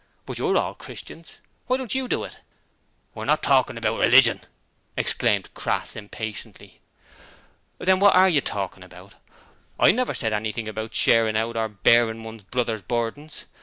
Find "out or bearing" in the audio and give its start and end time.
11.37-12.23